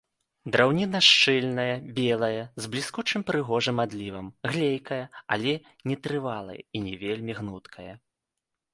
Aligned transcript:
Драўніна 0.53 0.99
шчыльная, 1.07 1.75
белая, 1.99 2.41
з 2.65 2.73
бліскучым 2.73 3.21
прыгожым 3.29 3.77
адлівам, 3.85 4.27
глейкая, 4.51 5.01
але 5.37 5.53
нетрывалая 5.93 6.61
і 6.61 6.77
не 6.91 6.95
вельмі 7.07 7.31
гнуткая. 7.43 7.93